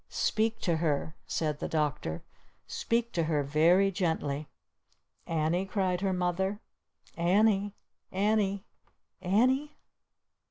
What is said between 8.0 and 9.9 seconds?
Annie _Annie?